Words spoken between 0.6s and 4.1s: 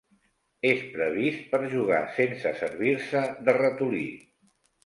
És previst per jugar sense servir-se de ratolí.